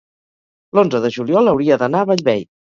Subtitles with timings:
[0.79, 2.45] l'onze de juliol hauria d'anar a Bellvei.